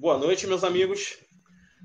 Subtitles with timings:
[0.00, 1.18] Boa noite, meus amigos.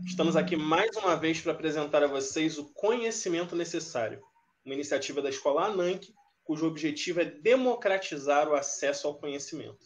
[0.05, 4.23] Estamos aqui mais uma vez para apresentar a vocês o conhecimento necessário,
[4.63, 9.85] uma iniciativa da Escola Ananke, cujo objetivo é democratizar o acesso ao conhecimento.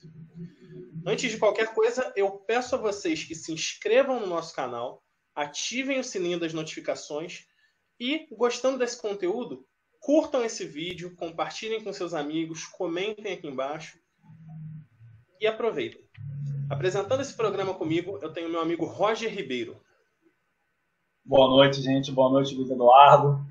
[1.07, 5.04] Antes de qualquer coisa, eu peço a vocês que se inscrevam no nosso canal,
[5.34, 7.48] ativem o sininho das notificações
[7.99, 9.66] e, gostando desse conteúdo,
[9.99, 13.98] curtam esse vídeo, compartilhem com seus amigos, comentem aqui embaixo
[15.41, 16.07] e aproveitem.
[16.70, 19.76] Apresentando esse programa comigo, eu tenho meu amigo Roger Ribeiro.
[21.26, 22.12] Boa noite, gente.
[22.12, 23.44] Boa noite, Luiz Eduardo.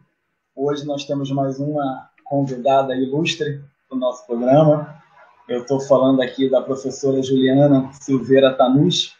[0.54, 5.02] Hoje nós temos mais uma convidada ilustre do nosso programa.
[5.48, 9.16] Eu estou falando aqui da professora Juliana Silveira Tanus.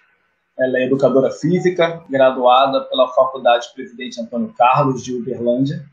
[0.57, 5.85] Ela é educadora física, graduada pela Faculdade Presidente Antônio Carlos de Uberlândia.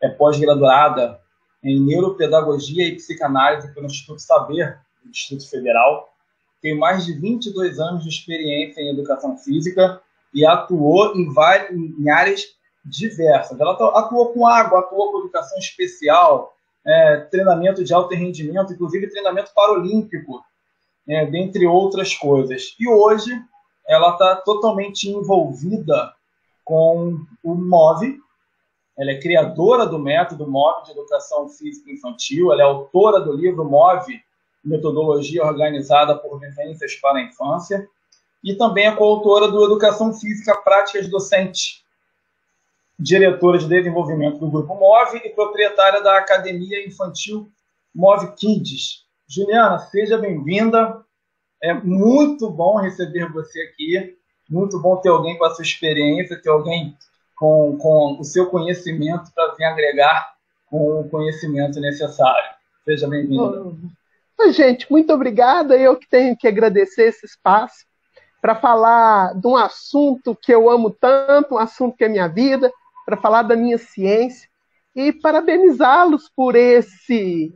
[0.00, 1.20] É pós-graduada
[1.64, 6.14] em Neuropedagogia e Psicanálise pelo Instituto Saber, do Distrito Federal.
[6.60, 10.00] Tem mais de 22 anos de experiência em educação física
[10.34, 12.44] e atuou em, várias, em áreas
[12.84, 13.58] diversas.
[13.60, 19.52] Ela atuou com água, atuou com educação especial, é, treinamento de alto rendimento, inclusive treinamento
[19.54, 20.42] paralímpico,
[21.06, 22.74] é, dentre outras coisas.
[22.78, 23.30] E hoje
[23.86, 26.12] ela está totalmente envolvida
[26.64, 28.18] com o MOVE.
[28.98, 33.64] Ela é criadora do método MOVE de Educação Física Infantil, ela é autora do livro
[33.64, 34.20] MOVE,
[34.68, 37.88] Metodologia Organizada por Vivências para a Infância,
[38.42, 41.82] e também é coautora do Educação Física Práticas Docentes,
[42.98, 47.50] diretora de desenvolvimento do Grupo MOVE e proprietária da Academia Infantil
[47.94, 49.04] MOVE Kids.
[49.28, 51.04] Juliana, seja bem-vinda.
[51.62, 54.16] É muito bom receber você aqui.
[54.48, 56.96] Muito bom ter alguém com a sua experiência, ter alguém
[57.36, 60.34] com, com o seu conhecimento para vir agregar
[60.66, 62.50] com o conhecimento necessário.
[62.84, 63.06] Seja
[64.52, 65.76] Gente, muito obrigada.
[65.76, 67.86] Eu que tenho que agradecer esse espaço
[68.40, 72.72] para falar de um assunto que eu amo tanto, um assunto que é minha vida,
[73.04, 74.48] para falar da minha ciência
[74.94, 77.54] e parabenizá-los por esse,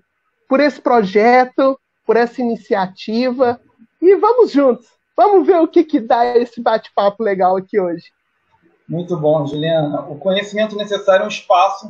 [0.48, 3.60] por esse projeto, por essa iniciativa.
[4.00, 8.12] E vamos juntos, vamos ver o que, que dá esse bate-papo legal aqui hoje.
[8.88, 10.00] Muito bom, Juliana.
[10.02, 11.88] O conhecimento necessário é um espaço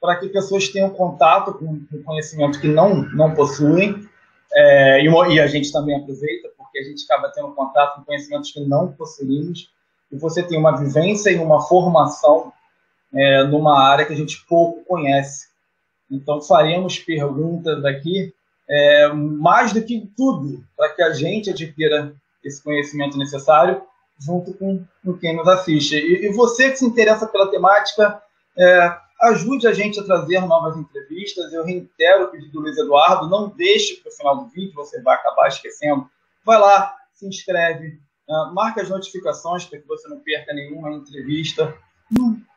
[0.00, 4.06] para que pessoas tenham contato com o conhecimento que não, não possuem.
[4.56, 8.50] É, e, e a gente também aproveita, porque a gente acaba tendo contato com conhecimentos
[8.50, 9.70] que não possuímos.
[10.10, 12.52] E você tem uma vivência e uma formação
[13.12, 15.48] é, numa área que a gente pouco conhece.
[16.10, 18.32] Então, faremos perguntas aqui,
[18.68, 23.82] é, mais do que tudo, para que a gente adquira esse conhecimento necessário
[24.18, 25.96] junto com, com quem nos assiste.
[25.96, 28.22] E, e, você que se interessa pela temática,
[28.56, 31.52] é, ajude a gente a trazer novas entrevistas.
[31.52, 35.00] Eu reitero o pedido do Luiz Eduardo, não deixe para o final do vídeo, você
[35.02, 36.08] vai acabar esquecendo.
[36.44, 41.74] Vai lá, se inscreve, uh, marca as notificações para que você não perca nenhuma entrevista.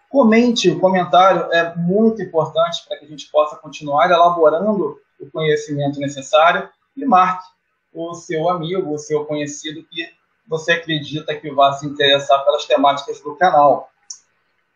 [0.10, 6.00] Comente, o comentário é muito importante para que a gente possa continuar elaborando o conhecimento
[6.00, 7.48] necessário e marque
[7.94, 10.08] o seu amigo, o seu conhecido que
[10.48, 13.90] você acredita que vai se interessar pelas temáticas do canal.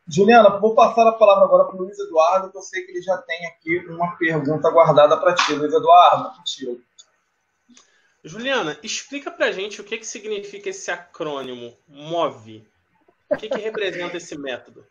[0.08, 3.02] Juliana, vou passar a palavra agora para o Luiz Eduardo, que eu sei que ele
[3.02, 5.54] já tem aqui uma pergunta guardada para ti.
[5.54, 6.82] Luiz Eduardo, contigo.
[8.24, 12.68] Juliana, explica para a gente o que, que significa esse acrônimo MOVE.
[13.30, 14.86] O que, que representa esse método?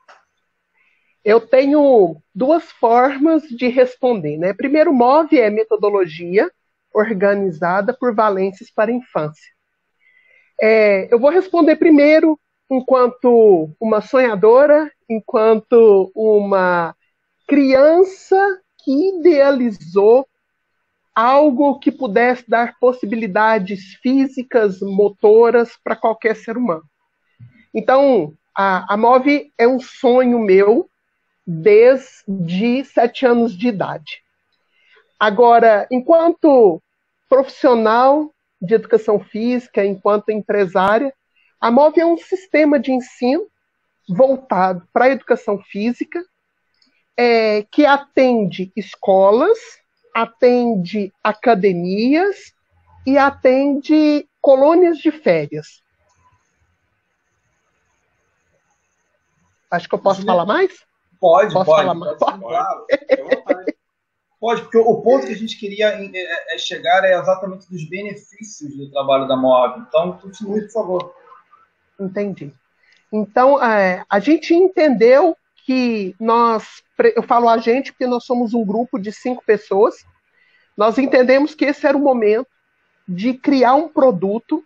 [1.25, 4.37] Eu tenho duas formas de responder.
[4.37, 4.53] Né?
[4.53, 6.51] Primeiro, MOVE é metodologia
[6.93, 9.51] organizada por valências para a infância.
[10.61, 12.39] É, eu vou responder primeiro
[12.71, 16.95] enquanto uma sonhadora, enquanto uma
[17.47, 20.27] criança que idealizou
[21.15, 26.85] algo que pudesse dar possibilidades físicas, motoras para qualquer ser humano.
[27.75, 30.89] Então, a, a MOVE é um sonho meu
[31.47, 34.23] desde sete anos de idade.
[35.19, 36.83] Agora, enquanto
[37.29, 41.13] profissional de educação física, enquanto empresária,
[41.63, 43.47] a MOV é um sistema de ensino
[44.09, 46.21] voltado para a educação física,
[47.17, 49.59] é, que atende escolas,
[50.13, 52.53] atende academias
[53.07, 55.81] e atende colônias de férias.
[59.71, 60.85] Acho que eu posso falar mais?
[61.21, 61.83] Pode, Posso pode.
[61.83, 62.19] Falar mais?
[62.19, 62.87] Pode, claro.
[64.41, 67.89] pode, porque o ponto que a gente queria é, é, é chegar é exatamente dos
[67.89, 69.79] benefícios do trabalho da MOB.
[69.87, 71.22] Então, continue, por favor.
[71.99, 72.53] Entendi.
[73.13, 76.83] Então, é, a gente entendeu que nós,
[77.15, 80.05] eu falo a gente porque nós somos um grupo de cinco pessoas,
[80.77, 82.49] nós entendemos que esse era o momento
[83.07, 84.65] de criar um produto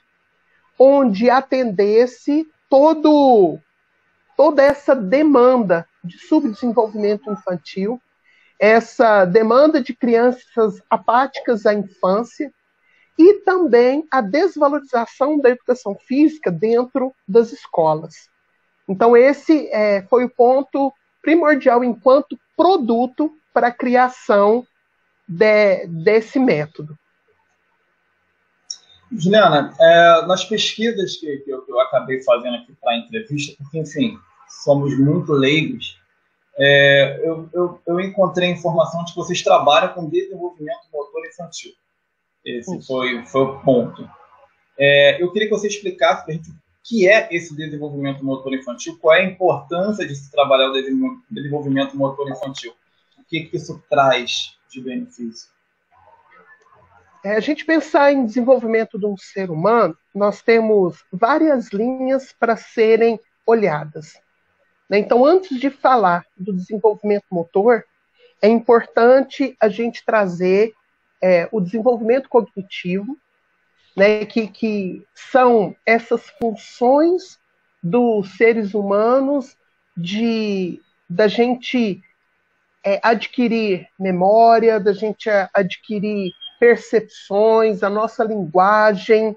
[0.79, 3.59] onde atendesse todo,
[4.37, 8.01] toda essa demanda de subdesenvolvimento infantil,
[8.59, 12.53] essa demanda de crianças apáticas à infância
[13.19, 18.29] e também a desvalorização da educação física dentro das escolas.
[18.89, 20.93] Então, esse é, foi o ponto
[21.23, 24.67] primordial enquanto produto para a criação
[25.27, 26.97] de, desse método.
[29.11, 33.57] Juliana, é, nas pesquisas que, que, eu, que, eu, acabei fazendo aqui para a entrevista,
[33.59, 34.19] porque, enfim,
[34.65, 36.01] somos muito leigos,
[36.59, 41.73] é, eu, eu, eu, encontrei informação de que vocês trabalham com desenvolvimento motor infantil.
[42.47, 44.09] Esse foi, foi o ponto.
[44.79, 46.55] É, eu queria que você explicasse para a gente o
[46.85, 51.97] que é esse desenvolvimento motor infantil, qual é a importância de se trabalhar o desenvolvimento
[51.97, 52.73] motor infantil,
[53.19, 55.51] o que, que isso traz de benefício.
[57.25, 62.57] É, a gente pensar em desenvolvimento de um ser humano, nós temos várias linhas para
[62.57, 64.13] serem olhadas.
[64.89, 64.99] Né?
[64.99, 67.85] Então, antes de falar do desenvolvimento motor,
[68.41, 70.73] é importante a gente trazer
[71.23, 73.17] é, o desenvolvimento cognitivo,
[73.97, 77.39] né, que, que são essas funções
[77.83, 79.57] dos seres humanos
[79.97, 82.03] de da gente
[82.85, 89.37] é, adquirir memória, da gente adquirir percepções, a nossa linguagem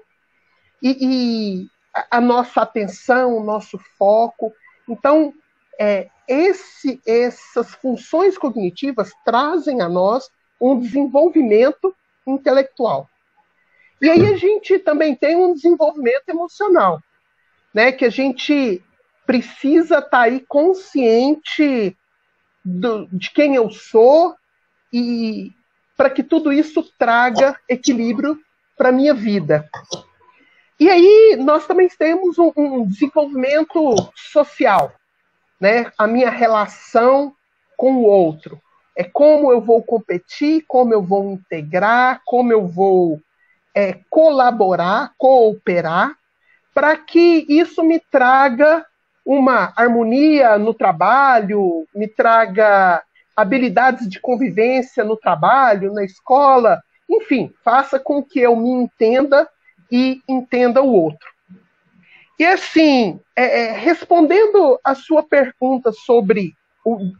[0.82, 1.68] e, e
[2.10, 4.52] a nossa atenção, o nosso foco.
[4.88, 5.32] Então,
[5.78, 11.94] é, esse, essas funções cognitivas trazem a nós um desenvolvimento
[12.26, 13.08] intelectual.
[14.00, 17.02] E aí a gente também tem um desenvolvimento emocional,
[17.72, 17.92] né?
[17.92, 18.82] Que a gente
[19.26, 21.96] precisa estar tá aí consciente
[22.64, 24.34] do, de quem eu sou
[24.92, 25.52] e
[25.96, 28.38] para que tudo isso traga equilíbrio
[28.76, 29.68] para a minha vida.
[30.78, 34.94] E aí nós também temos um, um, desenvolvimento social,
[35.60, 35.92] né?
[35.98, 37.34] A minha relação
[37.76, 38.58] com o outro.
[39.00, 43.18] É como eu vou competir, como eu vou integrar, como eu vou
[43.74, 46.14] é, colaborar, cooperar,
[46.74, 48.84] para que isso me traga
[49.24, 53.02] uma harmonia no trabalho, me traga
[53.34, 59.48] habilidades de convivência no trabalho, na escola, enfim, faça com que eu me entenda
[59.90, 61.26] e entenda o outro.
[62.38, 66.52] E assim, é, é, respondendo a sua pergunta sobre
[66.84, 67.14] o,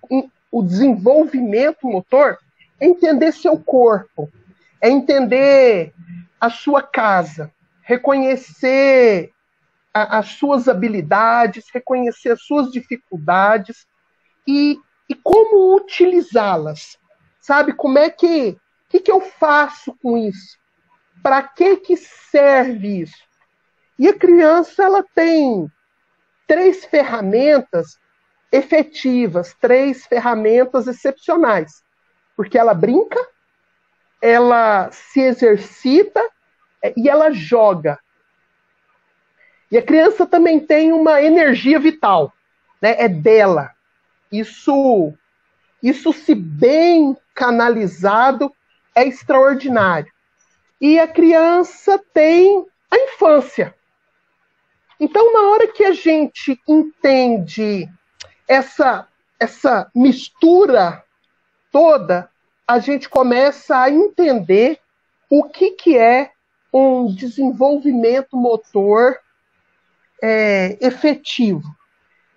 [0.51, 2.39] o desenvolvimento motor,
[2.81, 4.31] é entender seu corpo,
[4.81, 5.93] é entender
[6.41, 7.53] a sua casa,
[7.83, 9.31] reconhecer
[9.93, 13.87] a, as suas habilidades, reconhecer as suas dificuldades
[14.47, 16.99] e, e como utilizá-las.
[17.41, 18.57] Sabe, como é que,
[18.89, 20.59] que, que eu faço com isso?
[21.23, 23.31] Para que, que serve isso?
[23.99, 25.71] E a criança ela tem
[26.47, 27.99] três ferramentas
[28.53, 31.83] efetivas, três ferramentas excepcionais.
[32.37, 33.21] Porque ela brinca,
[34.21, 36.21] ela se exercita
[36.83, 37.99] é, e ela joga.
[39.71, 42.33] E a criança também tem uma energia vital,
[42.83, 42.97] né?
[42.99, 43.71] É dela.
[44.33, 45.13] Isso,
[45.83, 48.53] isso se bem canalizado
[48.95, 50.11] é extraordinário.
[50.81, 53.75] E a criança tem a infância.
[54.99, 57.89] Então, na hora que a gente entende
[58.51, 59.07] essa
[59.39, 61.03] essa mistura
[61.73, 62.29] toda,
[62.69, 64.79] a gente começa a entender
[65.31, 66.33] o que, que é
[66.71, 69.19] um desenvolvimento motor
[70.23, 71.63] é, efetivo.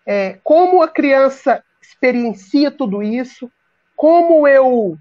[0.06, 3.52] É, como a criança experiencia tudo isso,
[3.96, 4.98] como eu,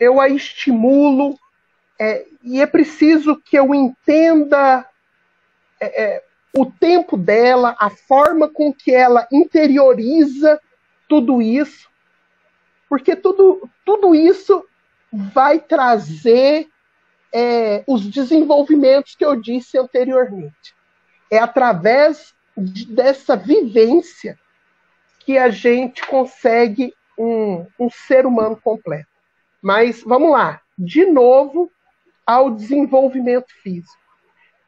[0.00, 1.38] eu a estimulo,
[2.00, 4.86] é, e é preciso que eu entenda
[5.78, 6.24] é, é,
[6.56, 10.60] o tempo dela, a forma com que ela interioriza
[11.08, 11.88] tudo isso,
[12.88, 14.64] porque tudo, tudo isso
[15.12, 16.68] vai trazer
[17.32, 20.74] é, os desenvolvimentos que eu disse anteriormente.
[21.30, 24.38] É através de, dessa vivência
[25.20, 29.08] que a gente consegue um, um ser humano completo.
[29.60, 31.70] Mas vamos lá, de novo
[32.26, 34.07] ao desenvolvimento físico.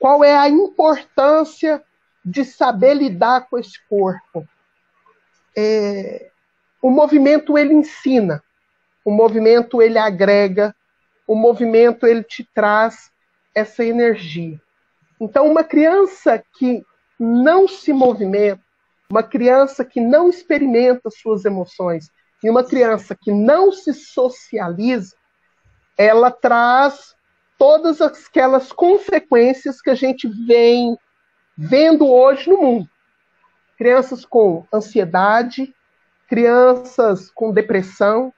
[0.00, 1.85] Qual é a importância
[2.25, 4.49] de saber lidar com esse corpo?
[5.54, 6.30] É,
[6.80, 8.42] o movimento ele ensina,
[9.04, 10.75] o movimento ele agrega,
[11.26, 13.12] o movimento ele te traz
[13.54, 14.59] essa energia.
[15.21, 16.83] Então, uma criança que
[17.19, 18.62] não se movimenta,
[19.11, 22.11] uma criança que não experimenta suas emoções
[22.42, 25.14] e uma criança que não se socializa,
[25.99, 27.14] ela traz
[27.61, 30.97] todas aquelas consequências que a gente vem
[31.55, 32.88] vendo hoje no mundo.
[33.76, 35.75] Crianças com ansiedade,
[36.26, 38.33] crianças com depressão,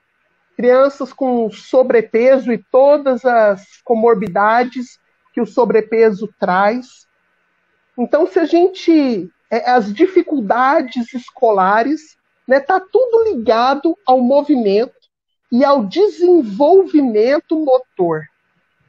[0.56, 4.98] crianças com sobrepeso e todas as comorbidades
[5.32, 7.06] que o sobrepeso traz.
[7.96, 9.30] Então, se a gente.
[9.48, 12.16] É, as dificuldades escolares,
[12.48, 14.96] né, tá tudo ligado ao movimento
[15.52, 18.31] e ao desenvolvimento motor.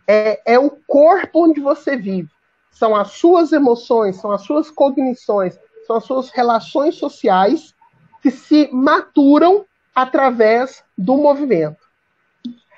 [0.07, 2.29] É, é o corpo onde você vive.
[2.71, 7.73] São as suas emoções, são as suas cognições, são as suas relações sociais
[8.21, 11.77] que se maturam através do movimento.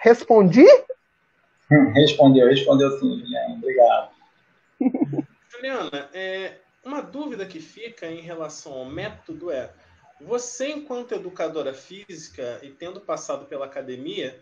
[0.02, 0.66] Respondi?
[1.94, 3.56] Respondeu, respondeu sim, Juliana.
[3.56, 4.10] Obrigado.
[5.50, 9.72] Juliana, é, uma dúvida que fica em relação ao método é:
[10.22, 14.40] você, enquanto educadora física e tendo passado pela academia,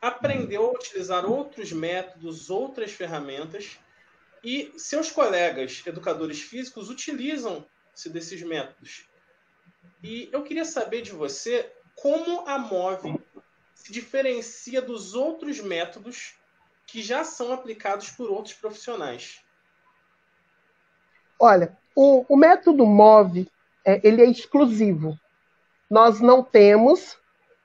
[0.00, 3.78] aprendeu a utilizar outros métodos, outras ferramentas,
[4.42, 9.06] e seus colegas educadores físicos utilizam-se desses métodos.
[10.02, 13.20] E eu queria saber de você como a MOVE
[13.74, 16.34] se diferencia dos outros métodos
[16.86, 19.42] que já são aplicados por outros profissionais.
[21.38, 23.50] Olha, o, o método MOVE
[23.84, 25.18] é, ele é exclusivo.
[25.88, 27.18] Nós não temos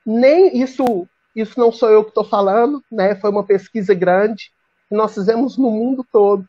[0.04, 1.08] nem isso.
[1.36, 3.14] Isso não sou eu que estou falando, né?
[3.14, 4.50] Foi uma pesquisa grande
[4.88, 6.48] que nós fizemos no mundo todo.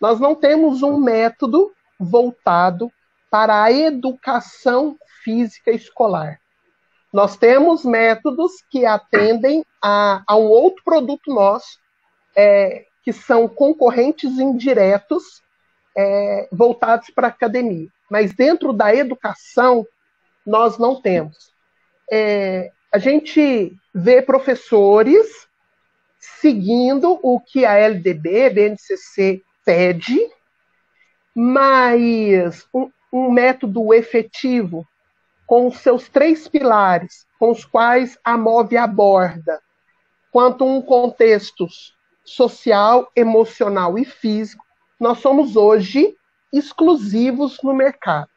[0.00, 2.92] Nós não temos um método voltado
[3.28, 6.38] para a educação física escolar.
[7.12, 11.80] Nós temos métodos que atendem a, a um outro produto nosso,
[12.36, 15.42] é, que são concorrentes indiretos
[15.96, 17.88] é, voltados para a academia.
[18.08, 19.84] Mas dentro da educação,
[20.46, 21.52] nós não temos.
[22.10, 25.48] É, a gente vê professores
[26.18, 30.18] seguindo o que a LDB, BNCC pede,
[31.34, 34.86] mas um, um método efetivo
[35.46, 39.60] com os seus três pilares, com os quais a MOVE aborda,
[40.30, 41.66] quanto um contexto
[42.24, 44.64] social, emocional e físico,
[44.98, 46.14] nós somos hoje
[46.52, 48.28] exclusivos no mercado.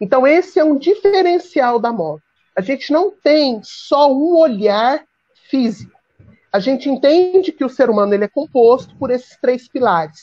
[0.00, 2.25] Então, esse é um diferencial da MOVE.
[2.56, 5.04] A gente não tem só um olhar
[5.50, 5.92] físico.
[6.50, 10.22] A gente entende que o ser humano ele é composto por esses três pilares.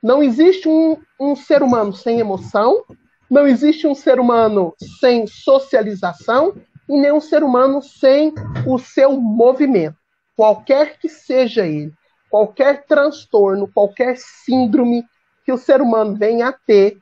[0.00, 2.84] Não existe um, um ser humano sem emoção,
[3.28, 6.54] não existe um ser humano sem socialização
[6.88, 8.32] e nem um ser humano sem
[8.66, 9.96] o seu movimento,
[10.36, 11.92] qualquer que seja ele,
[12.30, 15.04] qualquer transtorno, qualquer síndrome
[15.44, 16.98] que o ser humano venha a ter,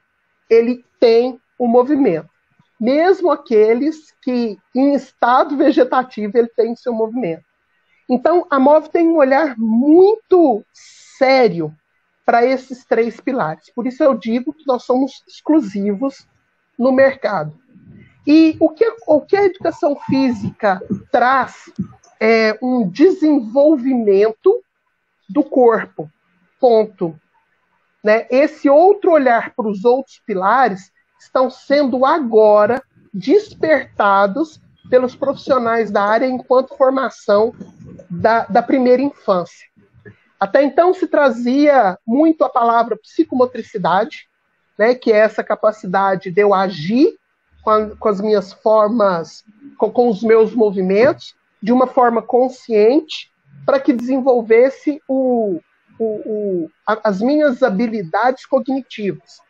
[0.49, 2.32] ele tem o movimento.
[2.83, 7.45] Mesmo aqueles que, em estado vegetativo, ele tem seu movimento.
[8.11, 11.73] Então, a MOV tem um olhar muito sério
[12.27, 13.71] para esses três pilares.
[13.73, 16.27] Por isso eu digo que nós somos exclusivos
[16.77, 17.57] no mercado.
[18.27, 21.73] E o que, o que a educação física traz
[22.19, 24.61] é um desenvolvimento
[25.29, 26.11] do corpo.
[26.59, 27.17] Ponto.
[28.03, 28.27] Né?
[28.29, 30.91] Esse outro olhar para os outros pilares
[31.23, 34.61] estão sendo agora despertados
[34.91, 37.55] pelos profissionais da área enquanto formação
[38.11, 39.67] da, da primeira infância.
[40.39, 44.29] Até então se trazia muito a palavra psicomotricidade,
[44.77, 47.15] né, que é essa capacidade de eu agir
[47.63, 49.45] com, a, com as minhas formas,
[49.79, 53.31] com, com, os meus movimentos, de uma forma consciente,
[53.65, 55.61] para que desenvolvesse o,
[55.97, 56.71] o, o,
[57.05, 59.41] as minhas habilidades cognitivas,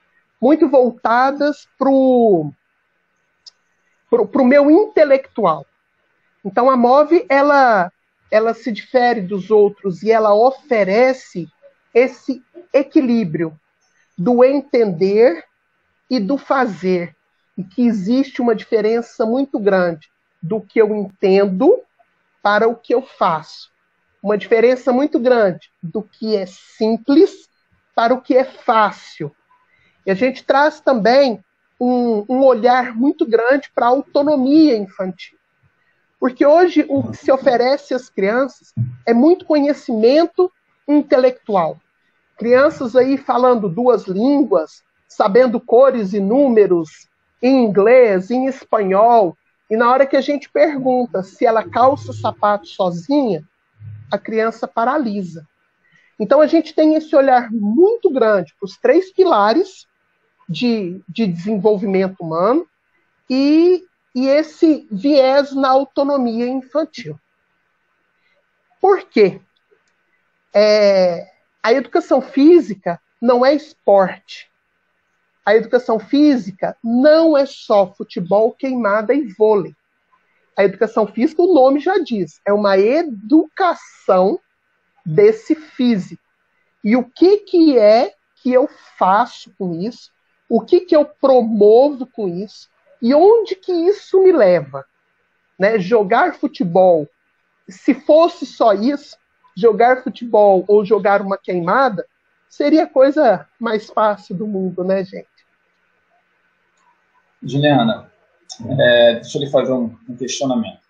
[0.42, 2.52] muito voltadas para o
[4.44, 5.64] meu intelectual.
[6.44, 7.92] Então a MOVE, ela
[8.28, 11.46] ela se difere dos outros e ela oferece
[11.94, 13.56] esse equilíbrio
[14.16, 15.44] do entender
[16.08, 17.14] e do fazer,
[17.56, 20.10] e que existe uma diferença muito grande
[20.42, 21.82] do que eu entendo
[22.42, 23.70] para o que eu faço.
[24.22, 27.48] Uma diferença muito grande do que é simples
[27.94, 29.30] para o que é fácil.
[30.04, 31.42] E a gente traz também
[31.80, 35.38] um, um olhar muito grande para a autonomia infantil.
[36.18, 38.72] Porque hoje o que se oferece às crianças
[39.04, 40.50] é muito conhecimento
[40.86, 41.80] intelectual.
[42.38, 47.08] Crianças aí falando duas línguas, sabendo cores e números
[47.42, 49.36] em inglês, em espanhol,
[49.68, 53.42] e na hora que a gente pergunta se ela calça o sapato sozinha,
[54.10, 55.44] a criança paralisa.
[56.20, 59.86] Então a gente tem esse olhar muito grande para os três pilares
[60.52, 62.66] de, de desenvolvimento humano
[63.30, 67.18] e e esse viés na autonomia infantil.
[68.80, 69.40] Por quê?
[70.54, 71.26] É,
[71.62, 74.50] a educação física não é esporte.
[75.44, 79.74] a educação física não é só futebol, queimada e vôlei.
[80.56, 84.38] A educação física, o nome já diz, é uma educação
[85.04, 86.22] desse físico.
[86.84, 88.68] E o que, que é que eu
[88.98, 90.12] faço com isso?
[90.52, 92.68] O que, que eu promovo com isso?
[93.00, 94.84] E onde que isso me leva?
[95.58, 95.78] Né?
[95.78, 97.08] Jogar futebol,
[97.66, 99.16] se fosse só isso,
[99.56, 102.06] jogar futebol ou jogar uma queimada,
[102.50, 105.26] seria a coisa mais fácil do mundo, né, gente?
[107.42, 108.12] Juliana,
[108.78, 110.82] é, deixa eu lhe fazer um, um, questionamento.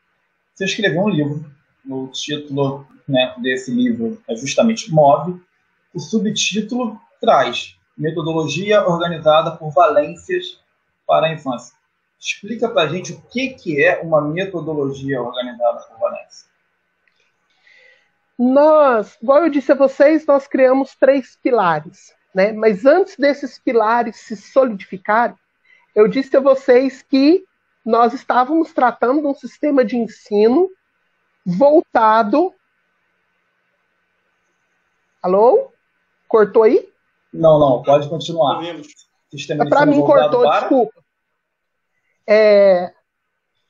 [0.52, 1.48] Você escreveu um livro,
[1.88, 5.40] o título né, desse livro é justamente Move,
[5.94, 10.60] o subtítulo traz Metodologia Organizada por Valências
[11.06, 11.74] para a Infância.
[12.18, 16.48] Explica para a gente o que, que é uma metodologia organizada por valências.
[18.38, 22.52] Nós, igual eu disse a vocês, nós criamos três pilares, né?
[22.52, 25.36] Mas antes desses pilares se solidificarem,
[25.94, 27.44] eu disse a vocês que
[27.84, 30.70] nós estávamos tratando de um sistema de ensino
[31.44, 32.54] voltado.
[35.20, 35.72] Alô?
[36.28, 36.91] Cortou aí?
[37.32, 38.60] Não, não, pode continuar.
[39.30, 40.60] Sistema Para mim cortou, para...
[40.60, 41.02] desculpa.
[42.26, 42.92] É,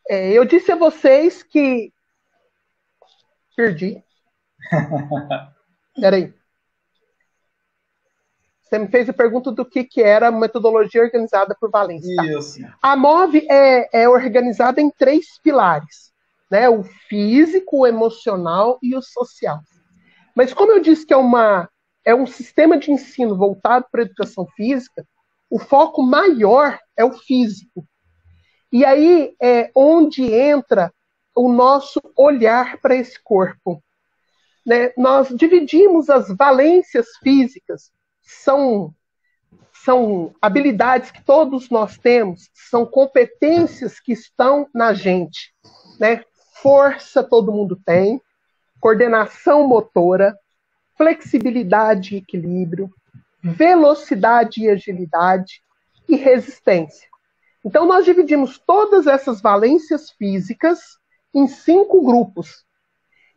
[0.09, 1.93] é, eu disse a vocês que.
[3.57, 4.03] Perdi.
[5.95, 6.35] Peraí.
[8.63, 12.11] Você me fez a pergunta do que, que era a metodologia organizada por Valência.
[12.39, 12.61] Isso.
[12.81, 16.13] A MOV é, é organizada em três pilares:
[16.51, 16.69] né?
[16.69, 19.61] o físico, o emocional e o social.
[20.35, 21.69] Mas como eu disse que é uma
[22.05, 25.07] é um sistema de ensino voltado para a educação física,
[25.51, 27.87] o foco maior é o físico.
[28.73, 30.93] E aí é onde entra
[31.35, 33.83] o nosso olhar para esse corpo.
[34.65, 34.93] Né?
[34.97, 37.91] Nós dividimos as valências físicas,
[38.23, 38.95] são,
[39.85, 45.53] são habilidades que todos nós temos, são competências que estão na gente.
[45.99, 46.25] Né?
[46.63, 48.21] Força todo mundo tem,
[48.81, 50.37] coordenação motora,
[50.97, 52.91] flexibilidade e equilíbrio,
[53.43, 55.63] velocidade e agilidade
[56.09, 57.09] e resistência.
[57.65, 60.81] Então, nós dividimos todas essas valências físicas
[61.35, 62.65] em cinco grupos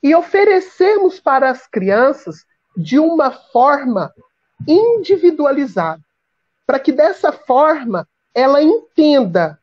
[0.01, 4.13] e oferecemos para as crianças de uma forma
[4.67, 6.01] individualizada,
[6.65, 9.59] para que dessa forma ela entenda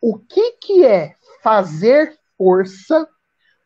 [0.00, 3.08] o que, que é fazer força,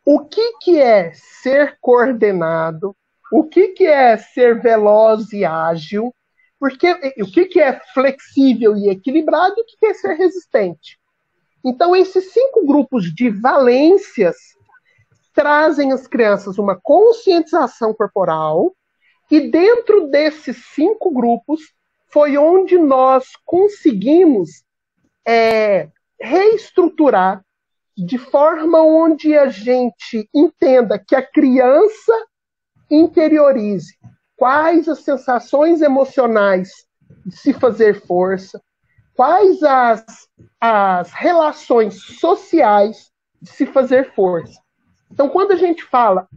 [0.05, 2.97] o que, que é ser coordenado,
[3.33, 6.15] o que, que é ser veloz e ágil,
[6.59, 10.99] porque o que, que é flexível e equilibrado e o que, que é ser resistente.
[11.65, 14.37] Então, esses cinco grupos de valências
[15.35, 18.75] trazem às crianças uma conscientização corporal,
[19.31, 21.61] e dentro desses cinco grupos
[22.11, 24.65] foi onde nós conseguimos
[25.27, 25.89] é,
[26.19, 27.45] reestruturar
[27.97, 32.13] de forma onde a gente entenda que a criança
[32.91, 33.95] interiorize
[34.37, 36.71] quais as sensações emocionais
[37.27, 38.61] de se fazer força,
[39.15, 40.05] quais as,
[40.61, 44.61] as relações sociais de se fazer força.
[45.11, 46.29] Então, quando a gente fala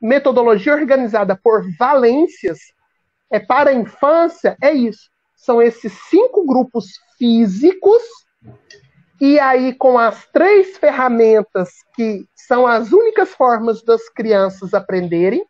[0.00, 2.58] metodologia organizada por valências,
[3.30, 5.10] é para a infância, é isso.
[5.36, 8.02] São esses cinco grupos físicos,
[9.20, 15.44] e aí com as três ferramentas que são as únicas formas das crianças aprenderem,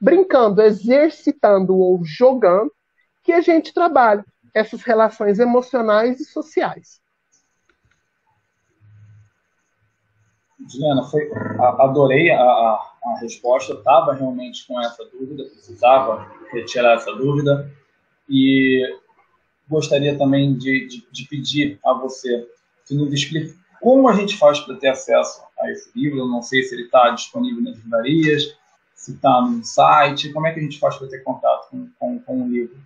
[0.00, 2.72] brincando, exercitando ou jogando,
[3.22, 7.00] que a gente trabalha essas relações emocionais e sociais.
[10.68, 11.30] Juliana, foi,
[11.78, 17.70] adorei a, a resposta, estava realmente com essa dúvida, precisava retirar essa dúvida
[18.28, 18.82] e
[19.68, 22.48] gostaria também de, de, de pedir a você
[22.86, 26.18] que nos explique como a gente faz para ter acesso a esse livro.
[26.18, 28.56] Eu não sei se ele está disponível nas livrarias,
[29.06, 30.32] se está no site?
[30.32, 32.76] Como é que a gente faz para ter contato com, com, com o livro?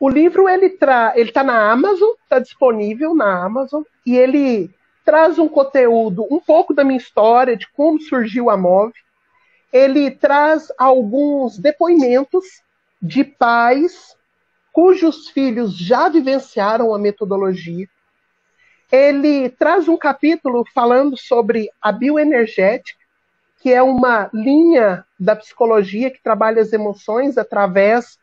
[0.00, 1.12] O livro ele tra...
[1.16, 4.70] ele está na Amazon, está disponível na Amazon e ele
[5.04, 8.92] traz um conteúdo um pouco da minha história de como surgiu a Move.
[9.72, 12.44] Ele traz alguns depoimentos
[13.00, 14.16] de pais
[14.72, 17.86] cujos filhos já vivenciaram a metodologia.
[18.90, 22.97] Ele traz um capítulo falando sobre a bioenergética
[23.60, 28.18] que é uma linha da psicologia que trabalha as emoções através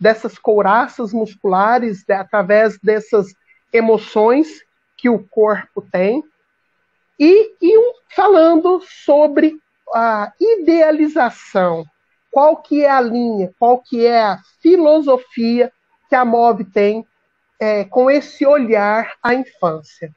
[0.00, 3.28] dessas couraças musculares, através dessas
[3.72, 4.48] emoções
[4.96, 6.22] que o corpo tem,
[7.18, 9.56] e, e um, falando sobre
[9.94, 11.84] a idealização,
[12.30, 15.70] qual que é a linha, qual que é a filosofia
[16.08, 17.06] que a MOV tem
[17.60, 20.14] é, com esse olhar à infância.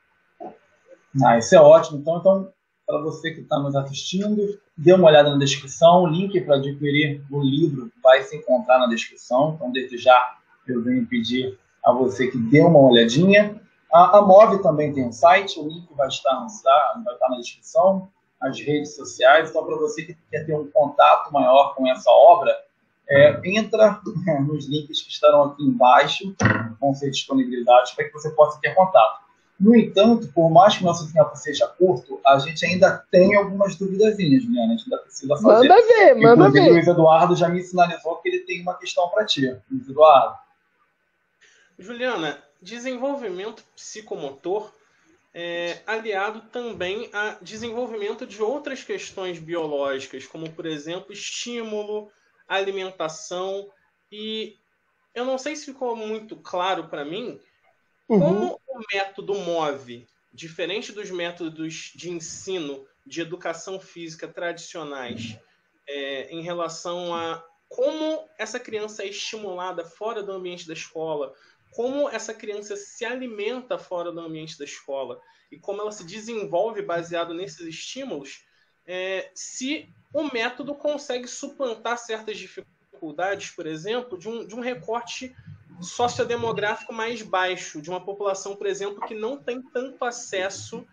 [1.23, 1.99] Ah, isso é ótimo.
[1.99, 2.53] Então, então
[2.85, 6.03] para você que está nos assistindo, dê uma olhada na descrição.
[6.03, 9.53] O link para adquirir o livro vai se encontrar na descrição.
[9.55, 13.61] Então, desde já, eu venho pedir a você que dê uma olhadinha.
[13.91, 16.47] A, a Move também tem um site, o link vai estar, no,
[17.03, 18.09] vai estar na descrição,
[18.41, 19.49] as redes sociais.
[19.49, 22.51] Então, para você que quer ter um contato maior com essa obra,
[23.07, 24.01] é, entra
[24.47, 26.35] nos links que estarão aqui embaixo,
[26.79, 29.22] vão ser disponibilizados para que você possa ter contato.
[29.59, 34.43] No entanto, por mais que nosso tempo seja curto, a gente ainda tem algumas duvidazinhas,
[34.49, 34.63] né?
[34.63, 35.67] A gente ainda precisa fazer.
[35.67, 36.69] Manda ver, manda Inclusive, ver.
[36.69, 39.55] o Luiz Eduardo já me sinalizou que ele tem uma questão para ti.
[39.71, 40.35] Luiz Eduardo.
[41.77, 44.71] Juliana, desenvolvimento psicomotor
[45.33, 52.11] é aliado também a desenvolvimento de outras questões biológicas, como, por exemplo, estímulo,
[52.47, 53.67] alimentação.
[54.11, 54.55] E
[55.15, 57.39] eu não sei se ficou muito claro para mim
[58.13, 58.19] Uhum.
[58.19, 65.37] como o método MOVE, diferente dos métodos de ensino de educação física tradicionais,
[65.87, 71.33] é, em relação a como essa criança é estimulada fora do ambiente da escola,
[71.71, 75.19] como essa criança se alimenta fora do ambiente da escola
[75.51, 78.45] e como ela se desenvolve baseado nesses estímulos,
[78.85, 85.35] é, se o método consegue suplantar certas dificuldades, por exemplo, de um, de um recorte
[85.81, 90.85] sociodemográfico mais baixo, de uma população, por exemplo, que não tem tanto acesso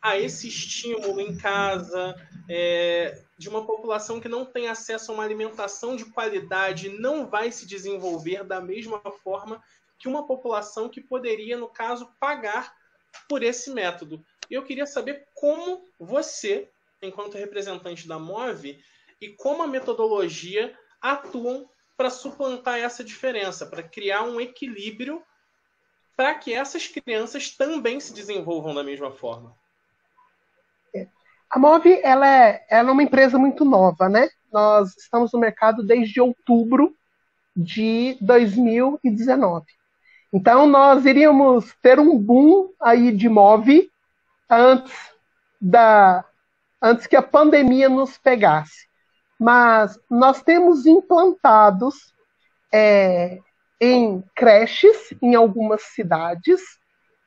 [0.00, 2.14] a esse estímulo em casa,
[2.48, 7.50] é, de uma população que não tem acesso a uma alimentação de qualidade, não vai
[7.50, 9.62] se desenvolver da mesma forma
[9.98, 12.72] que uma população que poderia, no caso, pagar
[13.28, 14.24] por esse método.
[14.48, 16.70] Eu queria saber como você,
[17.02, 18.82] enquanto representante da MOVE,
[19.20, 25.20] e como a metodologia atuam para suplantar essa diferença, para criar um equilíbrio
[26.16, 29.54] para que essas crianças também se desenvolvam da mesma forma.
[31.50, 34.28] A Move ela é, ela é uma empresa muito nova, né?
[34.52, 36.94] Nós estamos no mercado desde outubro
[37.56, 39.66] de 2019.
[40.32, 43.90] Então nós iríamos ter um boom aí de Move
[44.48, 44.94] antes
[45.60, 46.24] da
[46.80, 48.87] antes que a pandemia nos pegasse.
[49.38, 52.12] Mas nós temos implantados
[52.72, 53.38] é,
[53.80, 56.60] em creches em algumas cidades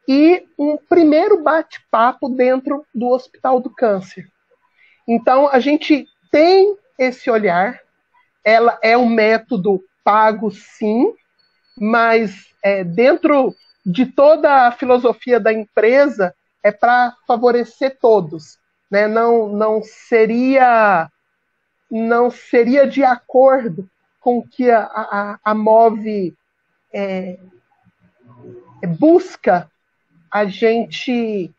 [0.07, 4.27] e um primeiro bate-papo dentro do Hospital do Câncer.
[5.07, 7.79] Então, a gente tem esse olhar,
[8.43, 11.13] ela é um método pago, sim,
[11.77, 18.57] mas é, dentro de toda a filosofia da empresa é para favorecer todos,
[18.89, 19.07] né?
[19.07, 21.09] Não, não seria
[21.91, 23.89] não seria de acordo
[24.21, 26.33] com o que a, a, a Move
[26.93, 27.37] é,
[28.97, 29.69] busca
[30.31, 31.53] a gente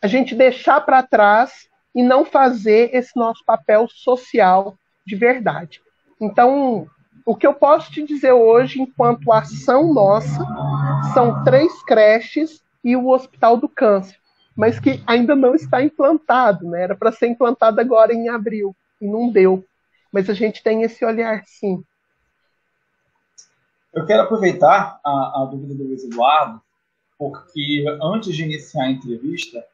[0.00, 5.80] a gente deixar para trás e não fazer esse nosso papel social de verdade.
[6.20, 6.86] Então,
[7.26, 10.44] o que eu posso te dizer hoje, enquanto ação nossa,
[11.12, 14.16] são três creches e o Hospital do Câncer,
[14.56, 16.82] mas que ainda não está implantado, né?
[16.82, 19.64] Era para ser implantado agora em abril e não deu.
[20.12, 21.82] Mas a gente tem esse olhar, sim.
[23.92, 26.60] Eu quero aproveitar a, a dúvida do Luiz Eduardo
[27.18, 29.64] porque antes de iniciar a entrevista,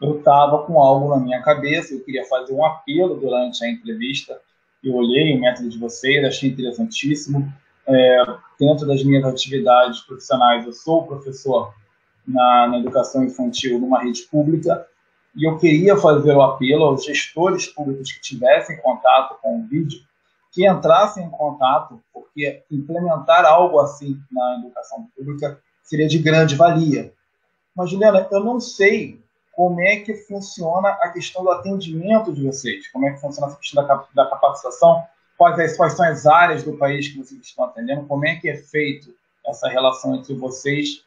[0.00, 4.40] eu estava com algo na minha cabeça, eu queria fazer um apelo durante a entrevista.
[4.82, 7.52] Eu olhei o método de vocês, achei interessantíssimo.
[7.86, 8.16] É,
[8.58, 11.74] dentro das minhas atividades profissionais, eu sou professor
[12.26, 14.86] na, na educação infantil numa rede pública
[15.36, 20.00] e eu queria fazer o apelo aos gestores públicos que tivessem contato com o vídeo,
[20.50, 27.12] que entrassem em contato, porque implementar algo assim na educação pública seria de grande valia.
[27.74, 29.20] Mas, Juliana, eu não sei
[29.52, 33.58] como é que funciona a questão do atendimento de vocês, como é que funciona essa
[33.58, 35.04] questão da, da capacitação,
[35.36, 38.56] quais, quais são as áreas do país que vocês estão atendendo, como é que é
[38.56, 39.14] feito
[39.46, 41.04] essa relação entre vocês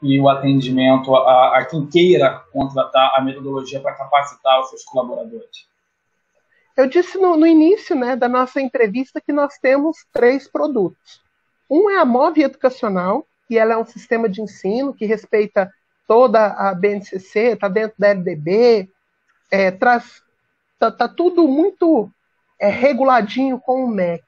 [0.00, 5.66] e o atendimento a, a quem queira contratar a metodologia para capacitar os seus colaboradores.
[6.76, 11.20] Eu disse no, no, início né, da nossa entrevista que nós temos três produtos.
[11.68, 15.68] Um é a MOV Educacional, que ela é um sistema de ensino que respeita
[16.06, 18.88] toda a BNCC, está dentro da LDB,
[19.50, 20.22] é, traz,
[20.78, 22.10] tá, tá, tudo muito
[22.60, 24.24] é, reguladinho com o MEC,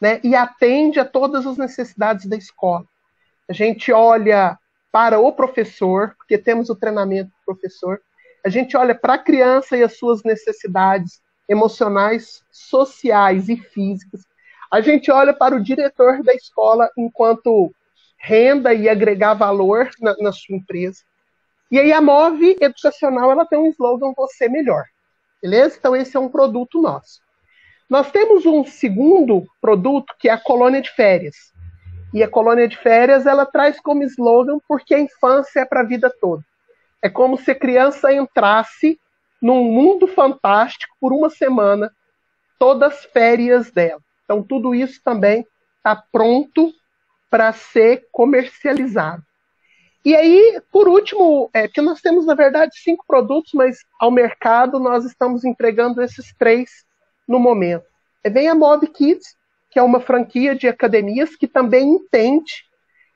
[0.00, 2.84] né, e atende a todas as necessidades da escola.
[3.48, 4.56] A gente olha
[4.98, 8.00] para o professor, porque temos o treinamento do professor,
[8.44, 14.22] a gente olha para a criança e as suas necessidades emocionais, sociais e físicas.
[14.68, 17.72] A gente olha para o diretor da escola enquanto
[18.18, 21.04] renda e agregar valor na, na sua empresa.
[21.70, 24.82] E aí a Move Educacional ela tem um slogan Você Melhor.
[25.40, 25.76] Beleza?
[25.78, 27.20] Então esse é um produto nosso.
[27.88, 31.56] Nós temos um segundo produto que é a colônia de férias.
[32.18, 35.84] E a colônia de férias ela traz como slogan porque a infância é para a
[35.84, 36.42] vida toda.
[37.00, 38.98] É como se a criança entrasse
[39.40, 41.92] num mundo fantástico por uma semana,
[42.58, 44.00] todas as férias dela.
[44.24, 46.72] Então tudo isso também está pronto
[47.30, 49.22] para ser comercializado.
[50.04, 54.80] E aí, por último, é que nós temos, na verdade, cinco produtos, mas ao mercado
[54.80, 56.84] nós estamos entregando esses três
[57.28, 57.86] no momento.
[58.24, 59.36] É, vem a Mob Kids,
[59.70, 62.64] que é uma franquia de academias que também entende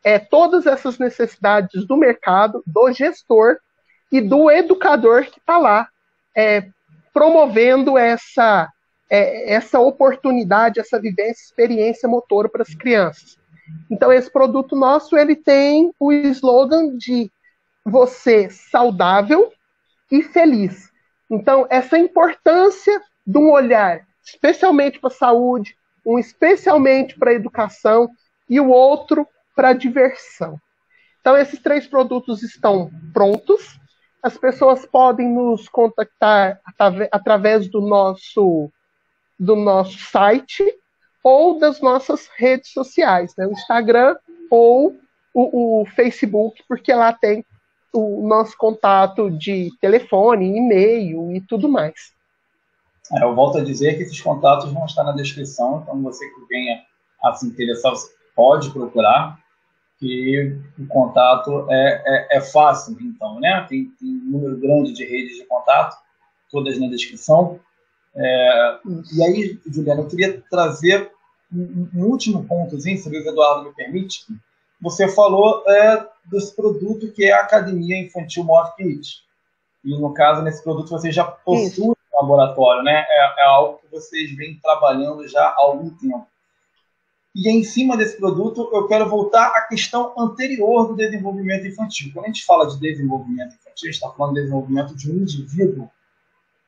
[0.04, 3.56] é, todas essas necessidades do mercado, do gestor
[4.10, 5.88] e do educador que está lá
[6.36, 6.66] é,
[7.12, 8.68] promovendo essa,
[9.08, 13.38] é, essa oportunidade, essa vivência, experiência motora para as crianças.
[13.90, 17.30] Então, esse produto nosso ele tem o slogan de
[17.84, 19.52] você saudável
[20.10, 20.90] e feliz.
[21.30, 28.08] Então, essa importância de um olhar especialmente para a saúde, um especialmente para educação
[28.48, 30.58] e o outro para diversão.
[31.20, 33.78] Então, esses três produtos estão prontos.
[34.22, 36.60] As pessoas podem nos contactar
[37.10, 38.70] através do nosso,
[39.38, 40.64] do nosso site
[41.22, 43.46] ou das nossas redes sociais, né?
[43.46, 44.16] o Instagram
[44.50, 44.96] ou
[45.32, 47.44] o, o Facebook, porque lá tem
[47.92, 52.12] o nosso contato de telefone, e-mail e tudo mais.
[53.10, 56.46] É, eu volto a dizer que esses contatos vão estar na descrição, então você que
[56.48, 56.82] venha
[57.22, 59.38] a se interessar, você pode procurar,
[59.98, 63.64] que o contato é, é, é fácil, então, né?
[63.68, 65.96] Tem, tem, um número grande de redes de contato,
[66.50, 67.60] todas na descrição.
[68.16, 68.78] É,
[69.14, 71.12] e aí, Juliana, eu queria trazer
[71.52, 74.24] um, um último pontozinho, se o Eduardo me permite.
[74.80, 79.20] Você falou é, desse produto que é a Academia Infantil Mod Kit.
[79.84, 83.04] E, no caso, nesse produto você já possui um laboratório, né?
[83.08, 86.26] É, é algo que vocês vêm trabalhando já há algum tempo.
[87.34, 92.10] E em cima desse produto, eu quero voltar à questão anterior do desenvolvimento infantil.
[92.12, 95.14] Quando a gente fala de desenvolvimento infantil, a gente está falando de desenvolvimento de um
[95.16, 95.90] indivíduo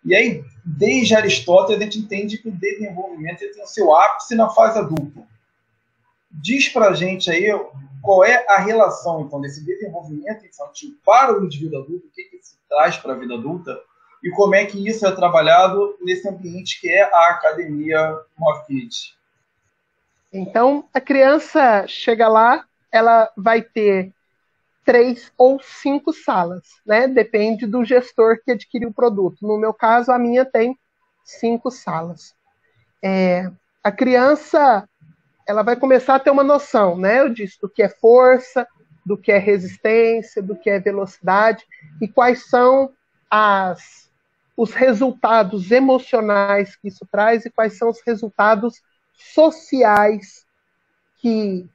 [0.04, 4.50] e aí, desde Aristóteles, a gente entende que o desenvolvimento tem o seu ápice na
[4.50, 5.26] fase adulta.
[6.30, 7.46] Diz para a gente aí
[8.02, 12.38] qual é a relação, então, desse desenvolvimento infantil para o indivíduo adulto, o que, que
[12.42, 13.80] se traz para a vida adulta,
[14.24, 18.88] e como é que isso é trabalhado nesse ambiente que é a academia Move.
[20.32, 24.14] Então, a criança chega lá, ela vai ter
[24.82, 27.06] três ou cinco salas, né?
[27.06, 29.46] Depende do gestor que adquiriu o produto.
[29.46, 30.76] No meu caso, a minha tem
[31.22, 32.34] cinco salas.
[33.02, 33.50] É,
[33.82, 34.88] a criança
[35.46, 37.20] ela vai começar a ter uma noção, né?
[37.20, 38.66] Eu disse do que é força,
[39.04, 41.66] do que é resistência, do que é velocidade
[42.00, 42.90] e quais são
[43.30, 44.03] as
[44.56, 48.82] os resultados emocionais que isso traz e quais são os resultados
[49.14, 50.46] sociais
[51.18, 51.66] que,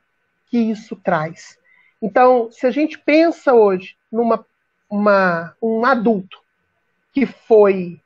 [0.50, 1.58] que isso traz.
[2.02, 4.46] Então, se a gente pensa hoje numa
[4.89, 6.39] uma, um adulto
[7.13, 8.02] que foi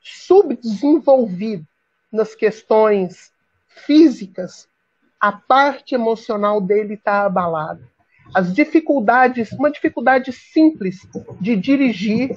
[0.00, 1.66] subdesenvolvido
[2.10, 3.32] nas questões
[3.68, 4.68] físicas,
[5.20, 7.88] a parte emocional dele está abalada.
[8.34, 11.06] As dificuldades, uma dificuldade simples
[11.40, 12.36] de dirigir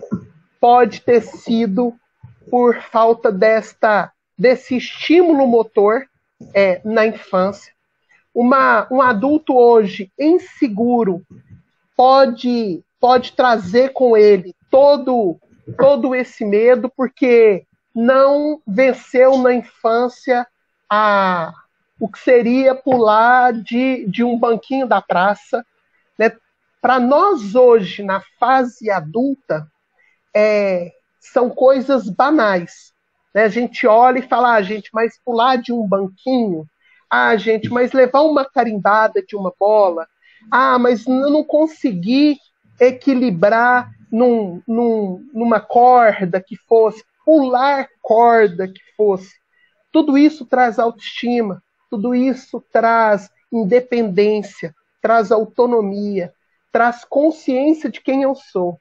[0.59, 1.93] pode ter sido
[2.49, 6.05] por falta desta desse estímulo motor
[6.53, 7.73] é, na infância
[8.33, 11.25] uma, um adulto hoje inseguro
[11.95, 15.37] pode, pode trazer com ele todo,
[15.77, 20.47] todo esse medo, porque não venceu na infância
[20.89, 21.51] a,
[21.99, 25.65] o que seria pular de, de um banquinho da praça.
[26.17, 26.31] Né?
[26.81, 29.69] Para nós hoje, na fase adulta,
[30.35, 32.93] é, são coisas banais.
[33.33, 33.43] Né?
[33.43, 36.67] A gente olha e fala, ah, gente, mas pular de um banquinho
[37.09, 40.07] ah, gente, mas levar uma carimbada de uma bola.
[40.51, 42.37] Ah, mas eu não consegui
[42.79, 49.33] equilibrar num, num, numa corda que fosse, pular corda que fosse.
[49.91, 56.31] Tudo isso traz autoestima, tudo isso traz independência, traz autonomia,
[56.71, 58.79] traz consciência de quem eu sou.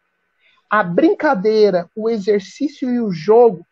[0.71, 3.67] A brincadeira, o exercício e o jogo,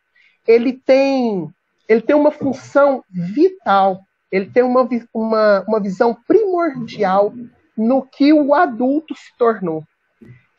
[0.47, 1.49] ele tem,
[1.89, 7.33] ele tem uma função vital ele tem uma, uma, uma visão primordial
[7.77, 9.85] no que o adulto se tornou.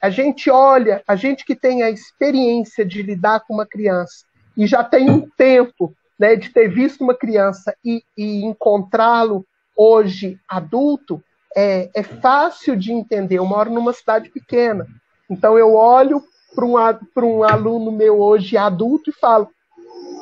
[0.02, 4.65] A gente olha, a gente que tem a experiência de lidar com uma criança e
[4.67, 9.45] já tem um tempo né, de ter visto uma criança e, e encontrá-lo
[9.76, 11.23] hoje adulto,
[11.56, 13.38] é, é fácil de entender.
[13.38, 14.88] Eu moro numa cidade pequena,
[15.30, 16.24] então eu olho
[16.56, 16.76] para um,
[17.24, 19.50] um aluno meu hoje adulto e falo: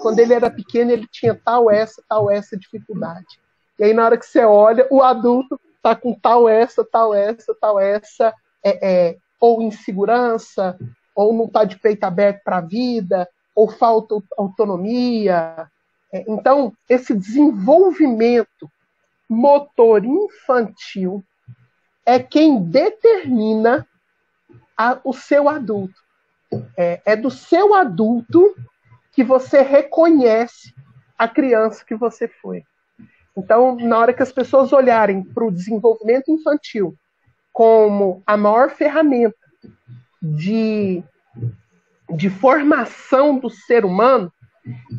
[0.01, 3.39] quando ele era pequeno, ele tinha tal essa, tal essa dificuldade.
[3.79, 7.55] E aí, na hora que você olha, o adulto está com tal essa, tal essa,
[7.59, 10.77] tal essa, é, é, ou insegurança,
[11.15, 15.69] ou não está de peito aberto para a vida, ou falta autonomia.
[16.13, 18.69] É, então, esse desenvolvimento
[19.29, 21.23] motor infantil
[22.05, 23.87] é quem determina
[24.77, 26.03] a, o seu adulto.
[26.77, 28.55] É, é do seu adulto
[29.11, 30.73] que você reconhece
[31.17, 32.63] a criança que você foi.
[33.35, 36.95] Então, na hora que as pessoas olharem para o desenvolvimento infantil
[37.51, 39.37] como a maior ferramenta
[40.21, 41.01] de,
[42.09, 44.31] de formação do ser humano,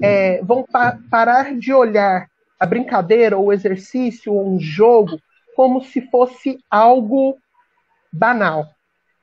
[0.02, 5.20] é, vão pa parar de olhar a brincadeira, ou o exercício, ou um jogo,
[5.54, 7.36] como se fosse algo
[8.10, 8.75] banal.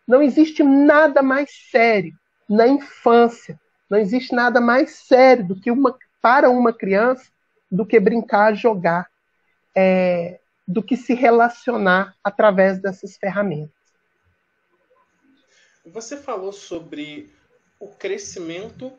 [0.08, 2.14] Não existe nada mais sério
[2.50, 3.60] na infância.
[3.90, 7.30] Não existe nada mais sério do que uma para uma criança
[7.70, 9.10] do que brincar, jogar,
[9.76, 13.76] é, do que se relacionar através dessas ferramentas.
[15.86, 17.34] Você falou sobre
[17.78, 18.94] o crescimento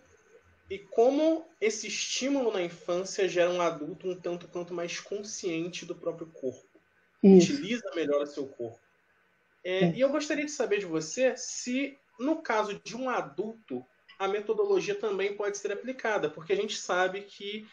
[0.68, 5.94] e como esse estímulo na infância gera um adulto um tanto quanto mais consciente do
[5.94, 6.68] próprio corpo.
[7.22, 7.52] Isso.
[7.54, 8.83] Utiliza melhor o seu corpo.
[9.64, 13.84] É, e eu gostaria de saber de você se, no caso de um adulto,
[14.18, 17.66] a metodologia também pode ser aplicada, porque a gente sabe que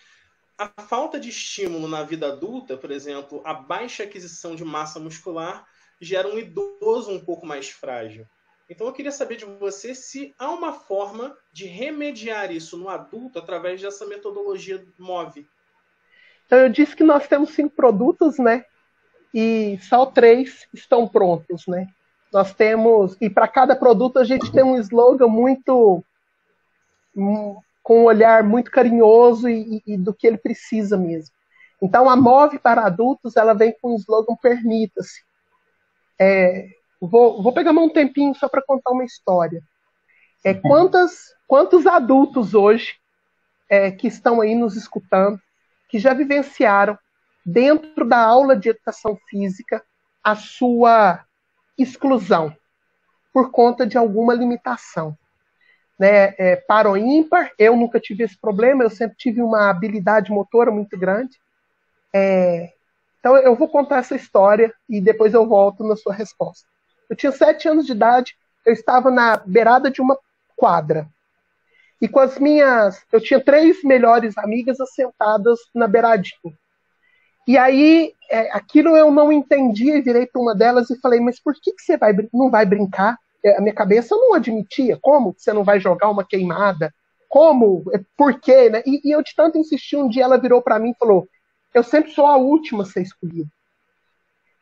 [0.57, 5.67] a falta de estímulo na vida adulta, por exemplo, a baixa aquisição de massa muscular,
[5.99, 8.25] gera um idoso um pouco mais frágil.
[8.69, 13.37] Então eu queria saber de você se há uma forma de remediar isso no adulto
[13.37, 15.45] através dessa metodologia MOVE.
[16.45, 18.65] Então eu disse que nós temos cinco produtos, né?
[19.33, 21.87] E só três estão prontos, né?
[22.33, 26.03] Nós temos e para cada produto a gente tem um slogan muito
[27.15, 31.33] um, com um olhar muito carinhoso e, e, do que ele precisa mesmo.
[31.81, 35.21] Então a Move para adultos ela vem com o slogan permita-se.
[36.19, 36.69] É,
[37.01, 39.63] Vou, vou pegar um tempinho só para contar uma história.
[40.43, 42.95] É, quantas, quantos adultos hoje
[43.67, 45.41] é, que estão aí nos escutando,
[45.89, 46.95] que já vivenciaram
[47.45, 49.83] dentro da aula de educação física
[50.23, 51.23] a sua
[51.77, 52.55] exclusão
[53.33, 55.17] por conta de alguma limitação.
[55.97, 60.31] Né, é, para o ímpar, eu nunca tive esse problema, eu sempre tive uma habilidade
[60.31, 61.37] motora muito grande.
[62.13, 62.73] É,
[63.19, 66.67] então eu vou contar essa história e depois eu volto na sua resposta.
[67.09, 70.17] Eu tinha sete anos de idade, eu estava na beirada de uma
[70.55, 71.07] quadra.
[72.01, 73.03] E com as minhas.
[73.11, 76.57] Eu tinha três melhores amigas assentadas na beiradinha.
[77.47, 81.39] E aí, é, aquilo eu não entendia e virei para uma delas e falei: Mas
[81.41, 83.17] por que, que você vai, não vai brincar?
[83.43, 84.97] É, a minha cabeça não admitia.
[85.01, 86.93] Como você não vai jogar uma queimada?
[87.27, 87.83] Como?
[87.93, 88.69] É, por quê?
[88.69, 88.83] Né?
[88.85, 91.27] E, e eu de tanto insistir, um dia ela virou para mim e falou:
[91.73, 93.49] Eu sempre sou a última a ser escolhida.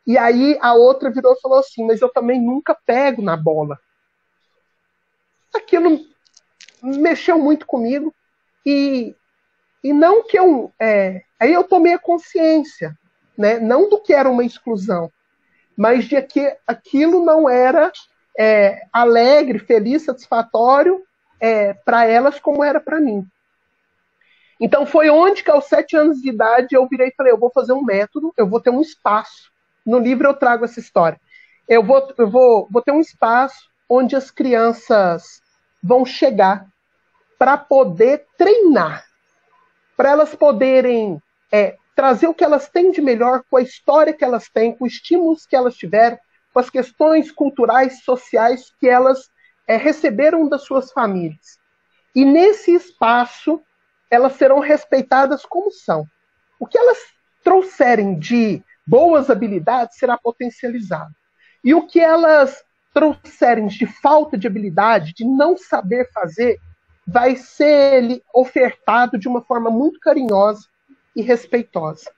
[0.08, 3.78] E aí a outra virou e falou assim: Mas eu também nunca pego na bola.
[5.54, 6.00] Aquilo
[6.82, 8.14] mexeu muito comigo.
[8.66, 9.16] E,
[9.84, 10.74] e não que eu.
[10.80, 12.94] É, aí eu tomei a consciência,
[13.38, 13.60] né?
[13.60, 15.12] não do que era uma exclusão,
[15.78, 17.92] mas de que aquilo não era
[18.38, 21.02] é, alegre, feliz, satisfatório
[21.40, 23.26] é, para elas como era para mim.
[24.60, 27.50] Então foi onde que aos sete anos de idade eu virei e falei, eu vou
[27.50, 29.50] fazer um método, eu vou ter um espaço
[29.90, 31.20] no livro eu trago essa história.
[31.68, 35.42] Eu vou, eu vou, vou ter um espaço onde as crianças
[35.82, 36.66] vão chegar
[37.38, 39.06] para poder treinar,
[39.96, 44.24] para elas poderem é, trazer o que elas têm de melhor com a história que
[44.24, 46.18] elas têm, com os estímulos que elas tiveram,
[46.54, 49.30] com as questões culturais, sociais que elas
[49.68, 51.60] é, receberam das suas famílias.
[52.16, 53.62] E nesse espaço,
[54.10, 56.06] elas serão respeitadas como são.
[56.60, 56.98] O que elas
[57.44, 61.14] trouxerem de boas habilidades será potencializado.
[61.64, 66.58] E o que elas trouxerem de falta de habilidade, de não saber fazer,
[67.06, 70.62] vai ser ofertado de uma forma muito carinhosa
[71.16, 72.12] e respeitosa.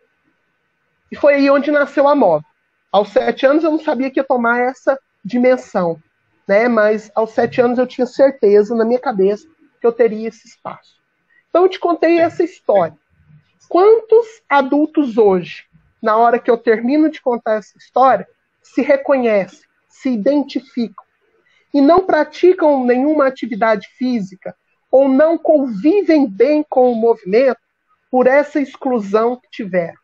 [1.11, 2.45] E foi aí onde nasceu a moda.
[2.91, 6.01] Aos sete anos eu não sabia que ia tomar essa dimensão,
[6.47, 6.67] né?
[6.67, 9.47] Mas aos sete anos eu tinha certeza na minha cabeça
[9.79, 11.01] que eu teria esse espaço.
[11.49, 12.97] Então eu te contei essa história.
[13.67, 15.65] Quantos adultos hoje
[16.01, 18.27] na hora que eu termino de contar essa história,
[18.61, 21.05] se reconhecem, se identificam
[21.73, 24.55] e não praticam nenhuma atividade física
[24.89, 27.60] ou não convivem bem com o movimento
[28.11, 29.97] por essa exclusão que tiveram.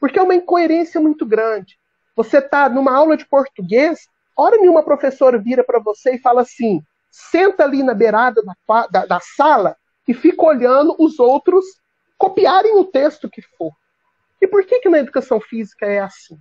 [0.00, 1.78] Porque é uma incoerência muito grande.
[2.16, 6.82] Você está numa aula de português, hora nenhuma professora vira para você e fala assim:
[7.10, 9.76] senta ali na beirada da, da, da sala
[10.06, 11.64] e fica olhando os outros
[12.18, 13.72] copiarem o texto que for.
[14.42, 16.36] E por que, que na educação física é assim?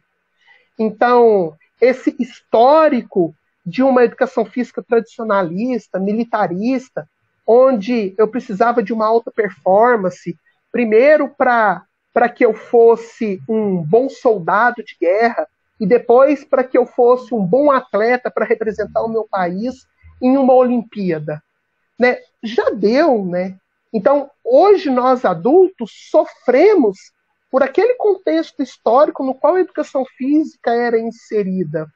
[0.80, 3.36] Então, esse histórico
[3.66, 7.08] de uma educação física tradicionalista, militarista,
[7.46, 10.38] onde eu precisava de uma alta performance,
[10.78, 15.48] primeiro para que eu fosse um bom soldado de guerra,
[15.80, 19.88] e depois para que eu fosse um bom atleta para representar o meu país
[20.22, 21.42] em uma Olimpíada.
[21.98, 22.20] Né?
[22.44, 23.58] Já deu, né?
[23.92, 26.96] Então, hoje nós adultos sofremos
[27.50, 31.88] por aquele contexto histórico no qual a educação física era inserida.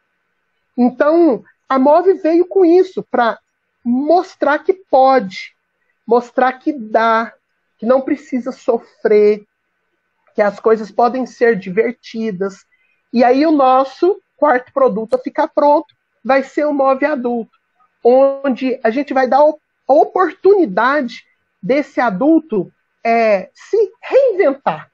[0.75, 3.37] Então, a MOVE veio com isso, para
[3.85, 5.55] mostrar que pode,
[6.07, 7.31] mostrar que dá,
[7.81, 9.43] que não precisa sofrer,
[10.35, 12.63] que as coisas podem ser divertidas.
[13.11, 15.91] E aí o nosso quarto produto a ficar pronto
[16.23, 17.57] vai ser o MOVE adulto,
[18.03, 21.25] onde a gente vai dar a oportunidade
[21.59, 22.71] desse adulto
[23.03, 24.91] é, se reinventar,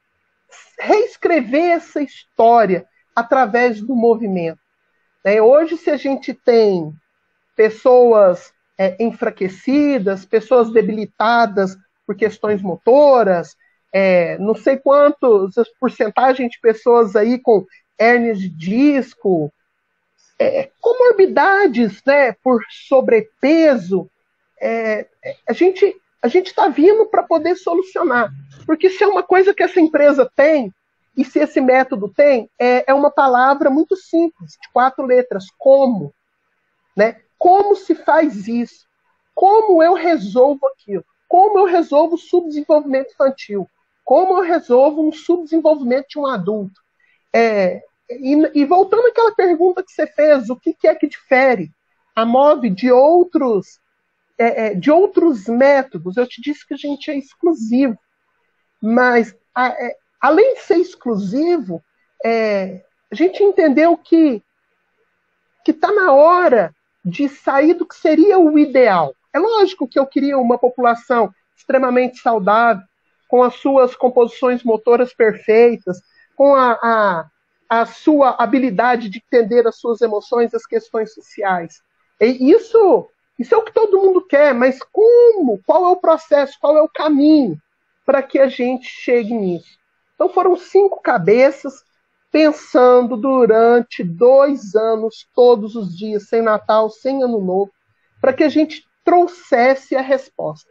[0.79, 4.61] reescrever essa história através do movimento.
[5.25, 6.93] É, hoje, se a gente tem
[7.53, 11.75] pessoas é, enfraquecidas, pessoas debilitadas
[12.08, 13.55] por questões motoras,
[13.93, 17.66] é, não sei quantos porcentagem de pessoas aí com
[17.99, 19.51] hernias de disco,
[20.39, 24.10] é, comorbidades, né, por sobrepeso,
[24.60, 25.08] é,
[25.47, 28.32] a gente a gente está vindo para poder solucionar.
[28.66, 30.74] Porque se é uma coisa que essa empresa tem,
[31.16, 36.14] e se esse método tem, é, é uma palavra muito simples, de quatro letras, como.
[36.95, 37.22] Né?
[37.38, 38.86] Como se faz isso?
[39.34, 41.05] Como eu resolvo aquilo?
[41.28, 43.69] Como eu resolvo o subdesenvolvimento infantil?
[44.03, 46.80] Como eu resolvo um subdesenvolvimento de um adulto?
[47.34, 51.69] É, e, e, voltando àquela pergunta que você fez, o que, que é que difere
[52.15, 53.80] a MOV de outros
[54.38, 56.15] é, é, de outros métodos.
[56.15, 57.97] Eu te disse que a gente é exclusivo,
[58.82, 61.84] mas a, é, além de ser exclusivo,
[62.23, 64.43] é, a gente entendeu que
[65.65, 66.73] que está na hora
[67.03, 69.13] de sair do que seria o ideal.
[69.34, 72.84] É lógico que eu queria uma população extremamente saudável,
[73.28, 75.99] com as suas composições motoras perfeitas,
[76.36, 77.30] com a, a,
[77.69, 81.82] a sua habilidade de entender as suas emoções, as questões sociais.
[82.21, 85.61] E isso isso é o que todo mundo quer, mas como?
[85.65, 86.57] Qual é o processo?
[86.59, 87.55] Qual é o caminho
[88.03, 89.78] para que a gente chegue nisso?
[90.15, 91.84] Então foram cinco cabeças
[92.32, 97.71] pensando durante dois anos, todos os dias, sem Natal, sem Ano Novo,
[98.19, 100.70] para que a gente trouxesse a resposta.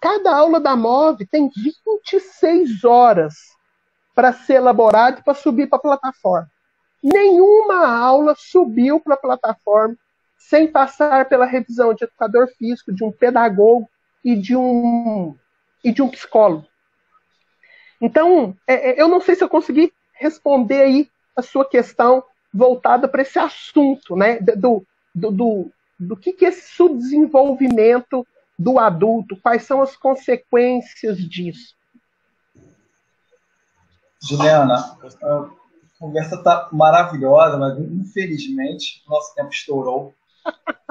[0.00, 3.34] Cada aula da MOV tem 26 horas
[4.14, 6.48] para ser elaborado e para subir para a plataforma.
[7.02, 9.96] Nenhuma aula subiu para a plataforma
[10.38, 13.90] sem passar pela revisão de educador físico, de um pedagogo
[14.24, 15.34] e de um,
[15.82, 16.64] e de um psicólogo.
[18.00, 22.22] Então, é, é eu não sei se eu consegui responder aí a sua questão
[22.52, 24.38] voltada para esse assunto, né?
[24.38, 28.26] Do, do, do, do que, que é esse subdesenvolvimento
[28.58, 31.74] do adulto, quais são as consequências disso.
[34.22, 35.50] Juliana, a
[35.98, 40.14] conversa está maravilhosa, mas infelizmente nosso tempo estourou.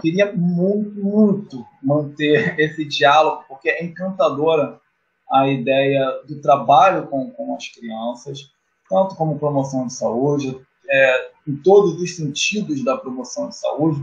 [0.01, 4.79] Queria muito, muito manter esse diálogo, porque é encantadora
[5.31, 8.51] a ideia do trabalho com, com as crianças,
[8.89, 13.99] tanto como promoção de saúde, é, em todos os sentidos da promoção de saúde,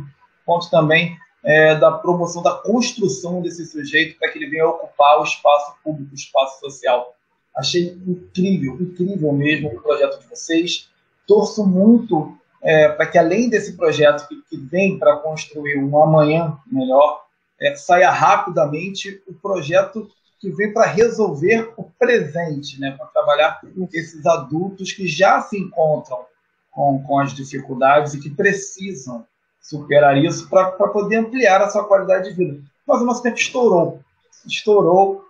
[0.50, 5.22] quanto também é, da promoção da construção desse sujeito para que ele venha ocupar o
[5.22, 7.14] espaço público, o espaço social.
[7.56, 10.90] Achei incrível, incrível mesmo o projeto de vocês.
[11.24, 16.58] Torço muito é, para que além desse projeto que, que vem para construir um amanhã
[16.66, 17.22] melhor,
[17.60, 23.60] é, saia rapidamente o projeto que vem para resolver o presente, né, para trabalhar
[23.92, 26.24] esses adultos que já se encontram
[26.72, 29.24] com, com as dificuldades e que precisam
[29.60, 32.60] superar isso para poder ampliar a sua qualidade de vida.
[32.86, 34.00] Mas o nosso tempo estourou.
[34.46, 35.24] Estourou.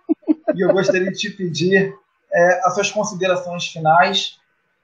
[0.55, 1.93] e eu gostaria de te pedir
[2.33, 4.39] é, as suas considerações finais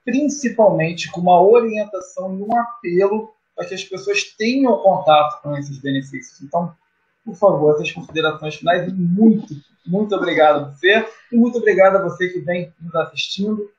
[0.08, 5.78] principalmente com uma orientação e um apelo para que as pessoas tenham contato com esses
[5.80, 6.42] benefícios.
[6.42, 6.74] Então,
[7.26, 9.54] por favor, essas considerações finais e muito,
[9.86, 13.70] muito obrigado a você e muito obrigado a você que vem nos assistindo.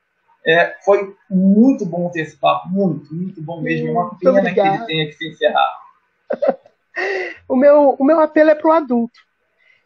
[0.49, 3.89] É, foi muito bom ter esse papo, muito, muito bom mesmo.
[3.89, 5.79] É uma pena que ele tenha que se encerrar.
[7.47, 9.19] o, meu, o meu apelo é para o adulto,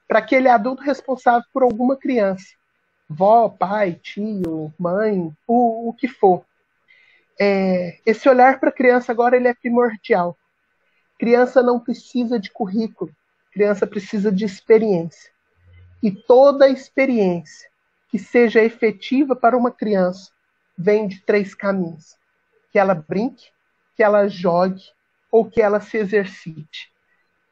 [0.08, 2.46] para aquele adulto responsável por alguma criança
[3.14, 6.44] vó, pai, tio, mãe, o, o que for.
[7.40, 10.38] é, esse olhar para a criança agora ele é primordial.
[11.20, 13.12] Criança não precisa de currículo,
[13.52, 15.32] criança precisa de experiência.
[16.02, 17.70] E toda experiência
[18.10, 20.32] que seja efetiva para uma criança
[20.78, 22.18] vem de três caminhos:
[22.72, 23.52] que ela brinque,
[23.96, 24.84] que ela jogue
[25.32, 26.92] ou que ela se exercite.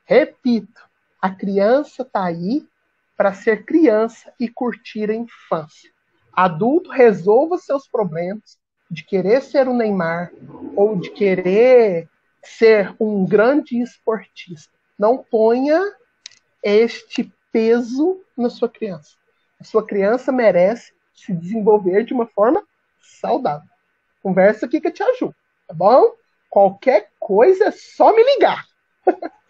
[0.05, 0.81] Repito,
[1.21, 2.67] a criança está aí
[3.15, 5.91] para ser criança e curtir a infância.
[6.33, 8.57] Adulto, resolva seus problemas
[8.89, 10.31] de querer ser o Neymar
[10.75, 12.09] ou de querer
[12.43, 14.73] ser um grande esportista.
[14.97, 15.79] Não ponha
[16.63, 19.15] este peso na sua criança.
[19.59, 22.63] A sua criança merece se desenvolver de uma forma
[23.01, 23.67] saudável.
[24.21, 25.35] Conversa aqui que eu te ajudo,
[25.67, 26.15] tá bom?
[26.49, 28.65] Qualquer coisa é só me ligar.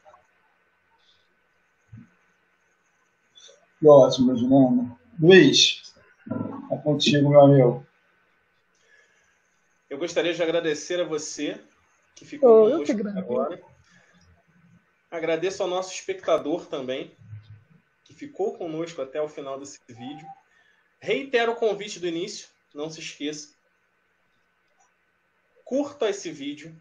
[3.82, 4.96] Que ótimo, Juliana.
[5.20, 5.92] Luiz,
[6.72, 7.88] é contigo, meu amigo.
[9.90, 11.60] Eu gostaria de agradecer a você
[12.16, 13.60] que ficou oh, conosco agora.
[15.10, 17.12] Agradeço ao nosso espectador também,
[18.04, 20.28] que ficou conosco até o final desse vídeo.
[21.00, 23.56] Reitero o convite do início, não se esqueça.
[25.64, 26.76] Curta esse vídeo,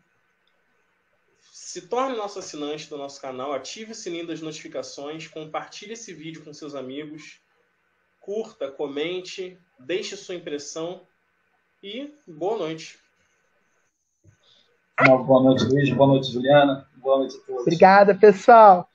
[1.52, 6.44] se torne nosso assinante do nosso canal, ative o sininho das notificações, compartilhe esse vídeo
[6.44, 7.40] com seus amigos,
[8.18, 11.06] curta, comente, deixe sua impressão
[11.82, 12.98] e boa noite.
[15.00, 15.88] Uma boa noite, Luiz.
[15.90, 16.86] Boa noite, Juliana.
[16.96, 17.62] Boa noite a todos.
[17.62, 18.89] Obrigada, pessoal.